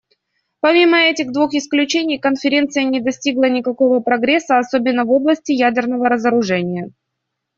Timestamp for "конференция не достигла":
2.17-3.47